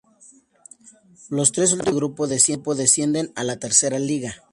[1.29, 2.25] Los tres últimos de cada grupo
[2.75, 4.33] descienden a la Tercera Liga.